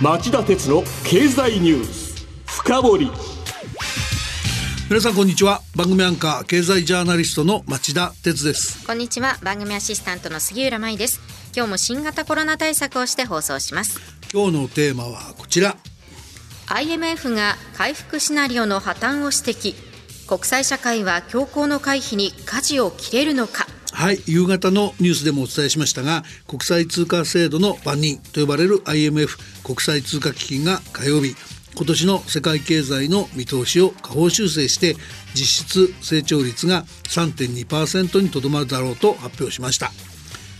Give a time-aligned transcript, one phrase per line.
[0.00, 2.24] 町田鉄の経済ニュース。
[2.46, 3.10] 深掘り。
[4.88, 5.60] 皆さんこんにちは。
[5.74, 8.86] 番組アンカー経済ジャーナリストの町田鉄です。
[8.86, 9.38] こんにちは。
[9.42, 11.20] 番組アシスタントの杉浦舞です。
[11.52, 13.98] 今日も新型コロナ対策をして放送します。
[14.32, 15.76] 今日のテーマはこちら。
[16.68, 19.74] IMF が回復シナリオの破綻を指摘。
[20.28, 31.34] 国際社会は強行の回避に舵を切れるのかはい夕方のニュースでもお伝えしましたが国際通貨制度の番人と呼ばれる IMF 国際通貨基金が火曜日
[31.74, 34.94] 今年の世界経済の見通しを下方修正して
[35.34, 39.92] 実質成長率が3.2%にとどまるだろうと発表しました。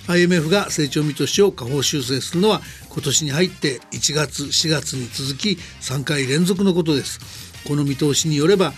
[0.07, 7.19] IMF が成長見通しを下方修正するのは今年に入って1月4月に続き3回連続のことです。
[7.67, 8.73] この見通しによれば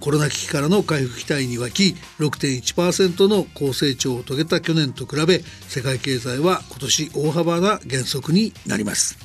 [0.00, 9.18] コロナ危機からの回復期待に沸き6.1%の高成長を遂げた去年と比べ世界経済は今年大幅な減速になります。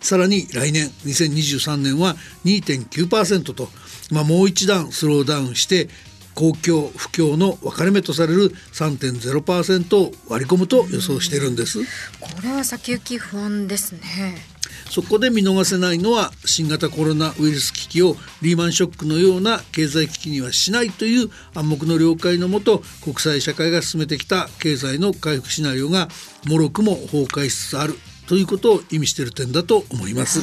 [0.00, 3.68] さらに来年2023年は2.9%と、
[4.10, 5.88] まあ、もう一段スローダウンして
[6.34, 11.80] 公共不況の分かれ目とされる3.0%を割り込むと予想しているんです。
[12.20, 14.51] これは先行き不安ですね。
[14.92, 26.08] そこで見逃せないのは新型コロナウイルス危機をリーマンショックのような経済危機にはしないという暗黙の了解のもと国際社会が進めてきた経済の回復シナリオが
[26.46, 27.94] もろくも崩壊しつつある
[28.28, 30.40] ということを意味している点だと思います。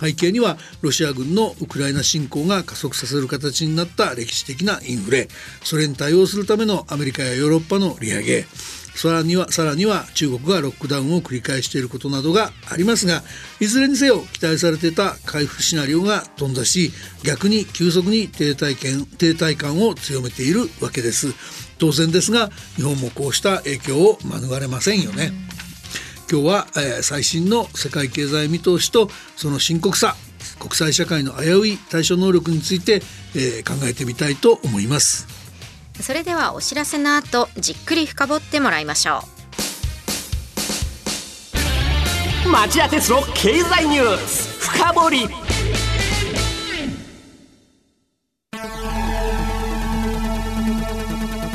[0.00, 5.28] 背景にはロシア軍のウクライナ侵攻が加速させる形になった歴史的なインフレ
[5.62, 8.46] それに対応するためのアメリカやヨーロッパの利上げ
[8.94, 13.22] さらにはさらには中国がロックダウンを繰り返していることなどがありますが
[13.60, 16.90] いずれにせよ期待されていた回復シナリオが頓挫し
[17.24, 21.34] 逆に急速に停滞感停滞感を強めているわけです。
[21.78, 25.32] 当然ですが日本もこうした影響を免れませんよね。
[26.30, 30.14] 今日は、えー、最新の世界経済見通しとその深刻さ
[30.60, 33.02] 国際社会の危うい対処能力について、
[33.34, 35.39] えー、考えてみたいと思います。
[36.02, 39.20] それではお知らせの後じっくり深掘ってもらいましょ
[42.46, 42.48] う。
[42.48, 45.28] 町田鉄の経済ニュース深掘り。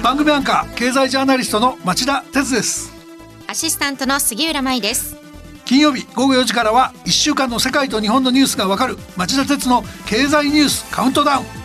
[0.04, 2.94] 番組アンカー経済ジャーナリストの町田鉄です。
[3.48, 5.18] アシスタントの杉浦舞です。
[5.66, 11.65] 金曜日午後4時からは1週間の世界と日本のニュースがわかる町田鉄の経済ニュースカウントダウン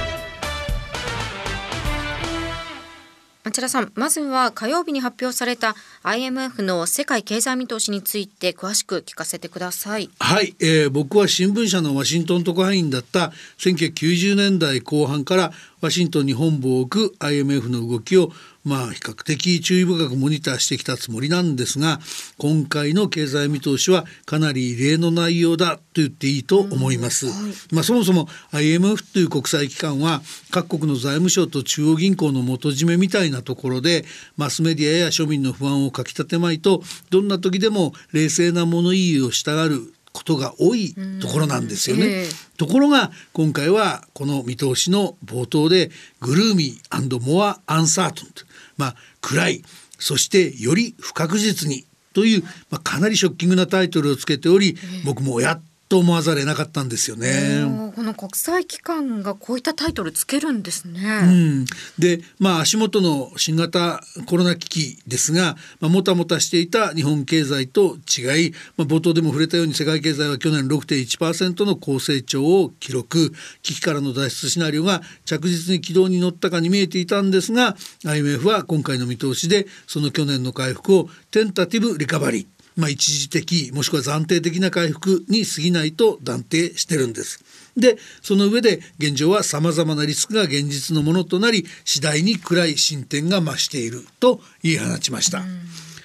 [3.43, 10.09] 町田さんまずは火曜日に発表された IMF の世界経済見通しについて詳しく聞かせてください。
[10.19, 15.51] はい、えー、僕は新聞社のワシントン特派員だった1990年代後半から
[15.81, 18.31] ワシントンに本部を置く IMF の動きを
[18.63, 21.99] まあ比較的注意深くモニターしてきたつもりなんですが
[22.37, 27.27] 今回の経済見通しはかなり異例の内容だと言っていいと思います。
[27.27, 27.35] はい、
[27.73, 30.21] まあそもそも IMF という国際機関は
[30.51, 34.05] 各国の財務省と中央銀行の元締めみたいなところで
[34.37, 42.05] マスメディアや庶民の不安をかきたてまいとどんな時でも冷静な物言いをしたがることが多いところなんですよね。
[42.05, 48.29] えー、ところが今回はこの見通しの冒頭でグルーミーモア・アンサートン
[48.77, 49.63] まあ暗い
[49.99, 57.65] そしてより不確実にという、まあ、かなりショッキングなタイトルをつけており、僕もやっと思わざれなかったんですよね。
[57.93, 61.01] この国際機関がこういったタイトルつけるんですね。
[61.21, 61.65] うん、
[61.99, 87.43] でまあ足元の新型コロナ危機ですが、まあ、もたもたしていた日本経済と違い、まあ、冒頭でも触れたように世界経済は去年6.1%の高成長を記録危機からの脱出シナリオが着実に軌道に乗ったかに見えていたんですが IMF は今回の見通しでその去年の回復をテンタティブリカバリーまあ、一時的もしくは暫定的な回復に過ぎないと断定してるんです。
[87.77, 95.43] でその上で現状はさまざまなリスクが現実のものとなり次第に暗い進展が増していると言い放ちました。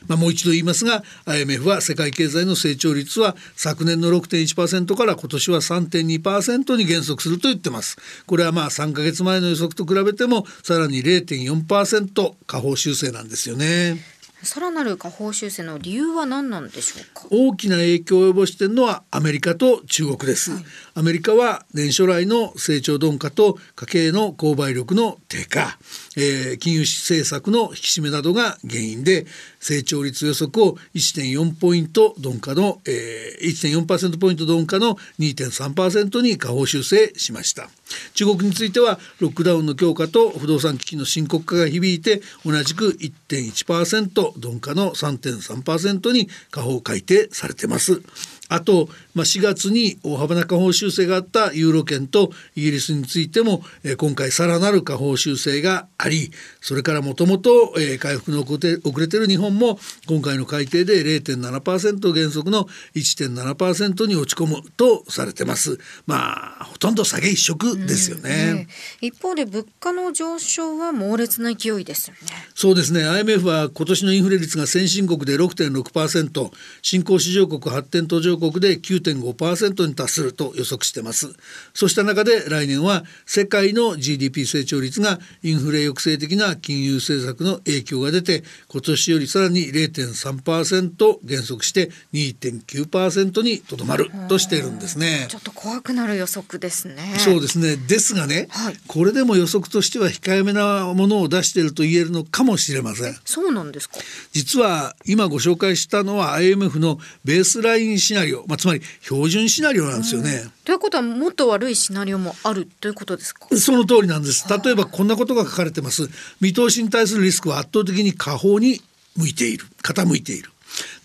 [0.09, 7.97] まあ、もう一度言いますが IMF は世界経済の成長率は昨年の6.1%から今年は3.2%に減速すると言ってます
[8.27, 14.16] これはまあ3か月前の予測と比べてもさらに0.4%下方修正なんですよね。
[14.43, 17.27] さらなる下方修正の理由は何なんでしょうか？
[17.31, 25.79] 大きな影響を及ぼしているのはアメリカと中国です、はい、アメリカは年初来の成長鈍化と家計の購買力の低下、
[26.17, 29.27] えー、金融政策の引き締めなどが原因で
[29.59, 37.69] 成長率予測を1.4ポイント鈍化の、えー、1.4%ポイント鈍化の2.3%に下方修正しました。
[38.15, 48.03] 中国についてはロックダウンの強化と不動産危機の深刻化が響いて同じく1.1%鈍化の3.3%に下方改定されてます。
[48.49, 65.79] あと、まあ、4月に大幅な下方修正があったユーロ圏とイギリスについても、えー、今回さらなる下方修正がありそれからもともと回復の遅れている日本も今回の改定で0.7%減速の1.7%に落ち込むとされてます。
[66.07, 68.67] まあほとんど下げ一色ですよね、
[69.01, 72.21] うん、一方で物価の上昇は猛烈な勢いですよね。
[72.55, 73.05] そうですね。
[73.05, 76.51] IMF は今年のインフレ率が先進国で6.6%
[76.83, 81.35] 新興市場国発展途上国で9.5%に達すると予測してます。
[81.75, 95.27] そうした中で来年は世界の GDP 成長率がインフレ抑制的な金融政策の影響が出て今年よりさらに0.3%減速して2.9%にとどまるとしているんですね。
[95.29, 97.15] ちょっと怖くなる予測ですね。
[97.19, 97.77] そうですね。
[97.77, 103.17] ですがね、はい、これでも予測としては控えめなものを出していると言えるのかもしれません。
[103.25, 103.97] そうなんですか？
[104.33, 110.45] 実は今ご紹介したのは IMF のベースラインシナリオ、まあ、つまり標準シナリオなんですよね。
[110.65, 113.47] ということはもっと悪いシナリオもあるということですか？
[113.57, 114.47] その通りなんです。
[114.63, 116.11] 例えばこんなことが書かれてます。
[116.41, 118.83] 見通しに対するリスクは圧倒的に下方に
[119.17, 120.51] 向いている傾いている。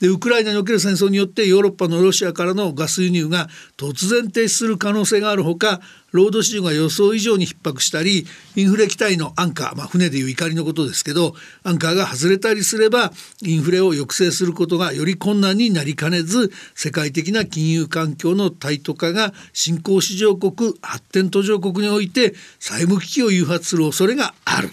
[0.01, 3.47] でウクライナにおける戦争によってヨーロッパのロシアからのガス輸入が
[3.77, 5.79] 突然停止する可能性があるほか
[6.11, 8.25] 労働市場が予想以上に逼迫したり
[8.55, 13.11] インフレ期待のアンカー、まあ、船でいう怒りのことですけどアンカーが外れたりすれば
[13.41, 24.69] インフレを抑制することがより困難になりかねず世界的な金融環境のタイト化が新興市場国発展途上国において債務危機を誘発する恐れがある。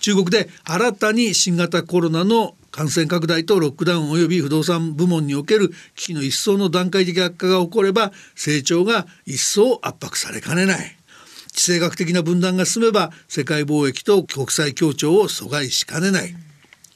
[0.00, 10.96] 中国で新たに新型コロナの感染拡大とロックダウン及び不動産部門における危機の一層の段階的悪化が起これば成長が一層圧迫されかねない。
[11.52, 16.34] 地政学的な分断が進めば世界貿易と国際協調を阻害しかねない。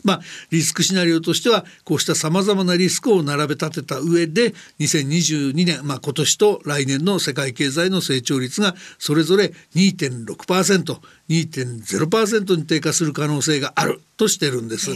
[0.09, 0.21] まあ、
[0.51, 14.93] リスクシナリオとしてはこうしたさまざまなリスクを並べ立てた上で2022年、まあ、今年と来年の世界経済の成長率がそれぞれ 2.6%2.0% に低下する可能性があるとしてるんです。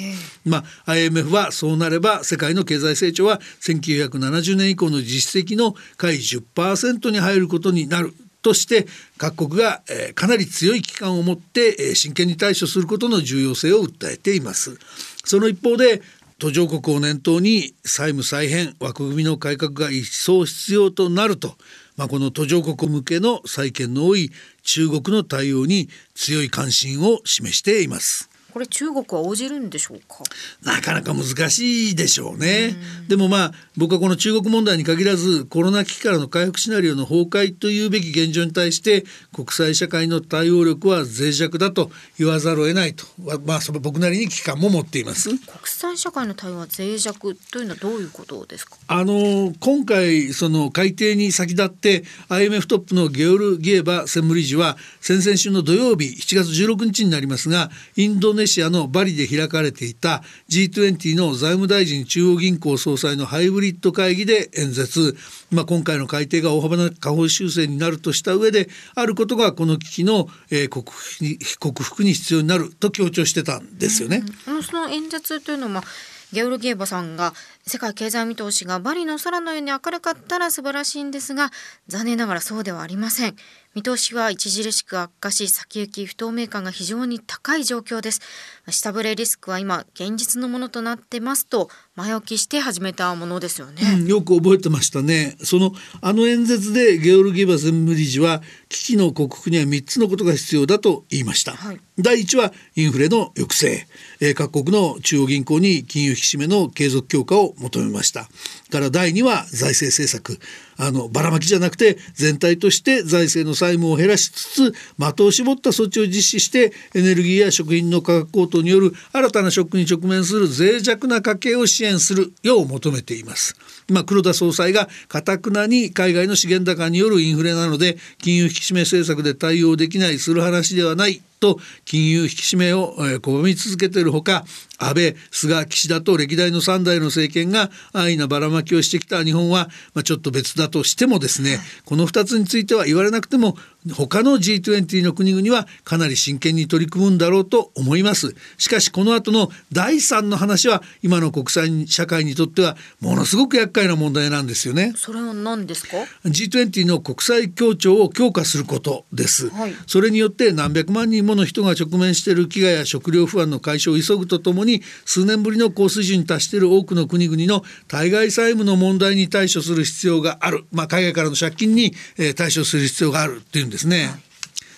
[0.46, 8.86] まあ、IMF はそうなれば世界の経済成長は1970年以降の実績の下位10%に入ることになるとして
[9.16, 14.78] 各国が、えー、かなり強い危機感を持って、えー、真剣に対処することの重要性を訴えています。
[15.24, 16.02] その一方で
[16.38, 21.54] 途上国を念頭に債務再編枠組みの改革が一層必要となると、
[21.96, 24.32] まあ、この途上国向けの債権の多い
[24.64, 28.31] 中国の対応に強い関心を示しています。
[28.52, 30.22] これ中国は応じるんでしょうか？
[30.62, 32.76] なかなか難しいでしょうね。
[33.08, 43.06] でもまあ僕はこの中国問題に限らずコロナ危機からの回復シナリオの崩壊というべき現状に対して国際社会の対応力は脆弱だと言わざるを得ないと。
[43.46, 45.30] まあその僕なりに危機感も持っています。
[45.30, 48.76] 国際社会の対応は脆弱というのはどういうことですか？
[48.88, 65.16] あの今回その改定に先立って IMF トップのゲオル・ギエバ専務理事は先々週の土曜日7月16日になりますがインドネネシアのバリで開かれていた G20 の財務大臣中央銀行総裁のハイブリッド会議で演説、
[65.50, 74.24] まあ、今回の改定が大幅な下方修正になるとした上であることがこの危機の、えー、克服に克服に必要になると強調してたんですよね。
[74.48, 75.84] うん、その演説というのは
[76.32, 81.50] ゲオルゲーバさんが世界経済見通しがバリの空のように明るかったら素晴らしいんですが
[81.86, 83.36] 残念ながらそうではありません。
[83.74, 88.20] 見通しは著しく悪化し先行き不透明感が非常に高い状況です。
[88.68, 95.36] 下振れリスクは今現実のものとなってますと前置きして始めたものですよね、うん、よく覚えてましたね。
[95.42, 103.86] そのあの演説でゲオルギーバ専務理事は危機の克服には3つのことが必要だと言いました、はい、第1はインフレの抑制、
[104.20, 108.28] えー、各国の中央銀行に金融引き締めの継続強化を求めました。
[108.70, 110.38] から第2は財政政策。
[110.82, 123.54] あのばらまきじゃなくて全体として財政の債務を減らしつつ的を絞った措置を実施してエネルギーや食品の価格高騰による新たなショックに直面する脆弱な家計を支援するよう求めています。
[123.88, 134.44] ま、黒田総裁がかたくなに海外の資源高によるインフレなので金融引き締め政策で対応できないする話ではないと金融引き締めを拒み続けているほか
[134.78, 143.56] 安倍菅岸田と歴代の3代の政権が安易なばらまきをしてきた日本は、まあ、ちょっと別だとしてもですね、この2つについては言われなくても
[143.90, 148.34] 他の G20 の国々はかなり真剣に取り組むんだろうと思います。
[148.58, 154.92] しかしこの後の第3の話は今の国際社会にとってはものすごく厄介な問題なんですよね。
[154.96, 174.04] それは何ですか？G20 の国際協調を強化することです、はい、それによって何百万人もの人が直面している飢餓や食料不安の解消を急ぐとともに数年ぶりの高水準に達している多くの国々の対外債務の問題に対処する必要がある、まあ、海外からの借金に、えー、対処する必要があるっていうんですね。
[174.04, 174.32] はい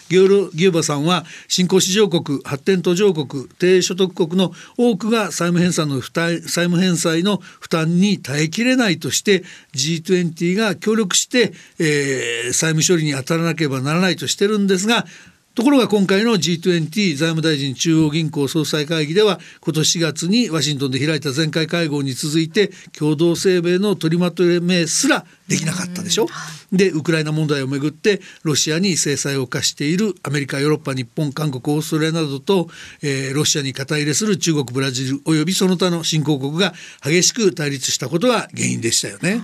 [0.08, 15.06] ギ・ューバさんは新興市場国発展途上国低所得国の多くが債務返済の負担債務返済の負担に耐えきれないとして G20 が協力して、えー、債務処理に当たらなければならないとしてるんですが
[15.54, 26.26] ところが今回の G20 財務大臣中央銀行総裁会議では今年4月にワシントンで開いた前回会合に続いて共同声明の取りまとめすらできなかったでしょ？
[26.72, 32.68] でウクライナ問題をめぐってロシアに制裁を課しているアメリカヨーロッパ日本韓国オーストラリアなどと、
[33.02, 36.72] えー、ロシアに肩入れする中国ブラジルおよびその他の新興国が
[37.04, 39.40] 激しく対立したことが原因でしたよね。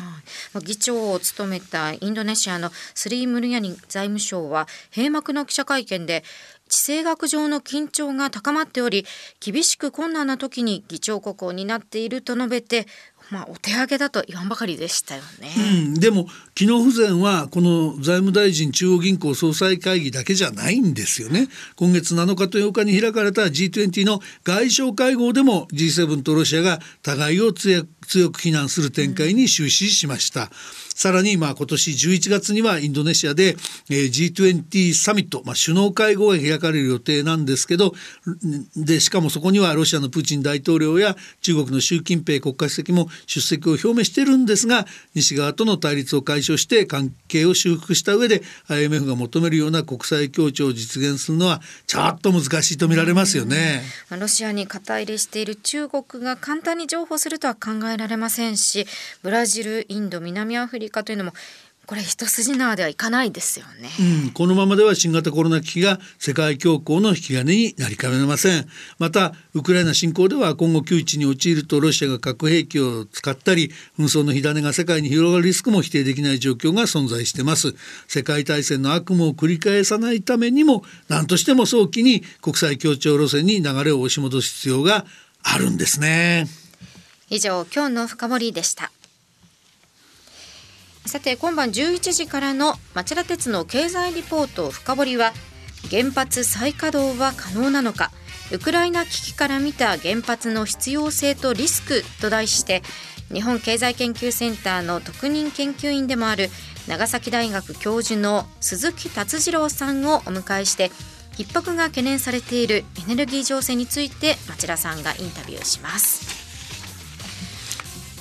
[0.62, 6.24] 議長を務めたインドネシアのスリー・ムルヤニ財務省は閉幕の記者会見で
[6.68, 9.04] 地政学上の緊張が高まっており
[9.40, 12.86] 厳しく困難な時に議長国を担っていると述べて
[13.30, 21.48] まあ、お手上げだと言わんばかりでしたよね、うん、でも機能不全はこの財務大臣中央銀行総裁会議だけじゃないんですよね。
[21.76, 27.84] 今月7日と8日に開かれた G20 の外相会合でも G7 とロシアが互いを強
[28.30, 30.42] く非難する展開に終始しました。
[30.42, 30.48] うん
[31.00, 33.56] さらにまあ今年11月にはインドネシアで、
[33.88, 37.94] えー、G20 サミット、まあ、首脳会合が開かれる予定なんですけど
[38.76, 53.82] でしかもそこにはロシアのプーチン大統領や中国の習近平国家主席も出席を表明しているんですが西側との対立を解消して関係を修復した上で IMF が求めるような国際協調を実現するのはちょっと難しいと見られますよね。
[54.10, 58.86] ロシアに肩入れしている中国が簡単に譲歩するとは考えられませんし
[59.22, 61.32] ブラジルインド南アフリカというのも
[61.90, 63.88] これ一筋縄ではいかないですよね、
[64.24, 68.68] うん、このままでは新型コロナ危機が世界恐慌の引き金になりかねません。
[69.00, 77.74] またウクライナ侵攻では今後窮地に陥るとロシアが核兵器を使ったり紛争の火種が世界に広がるリスクも否定できない状況が存在してます。
[78.06, 85.06] 世界大戦の悪夢を繰り返さないためにも何としても早期に国際協調路線に流れを押し戻す必要が
[85.42, 86.46] あるんですね。
[87.30, 88.92] 以上今日の深掘でした
[91.10, 95.32] さて今晩11時からの町田鉄の経済リポート深掘りは
[95.90, 98.12] 原発再稼働は可能なのか
[98.52, 102.82] ウクライナ危機から見た原発の必要性とリスクと題して
[103.32, 106.48] 日本経済研究センターの特任研究員でもある
[106.86, 110.92] 長崎大学教授の鈴木達次郎さんをお迎えして
[111.32, 116.49] 逼迫が懸念されているエネルギー情勢について町田さんがインタビューします。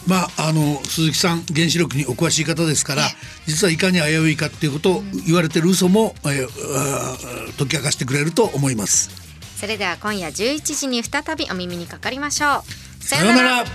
[0.09, 3.03] まあ、あの鈴木さん原子力にお詳しい方ですから
[3.45, 9.11] 実はいかに危ういかっていうことを言われてる嘘も、えー、解き明かしてくれると思います。
[9.55, 12.63] それでは今夜11時に再びお耳にかかりましょ
[12.99, 13.03] う。
[13.03, 13.65] さようなら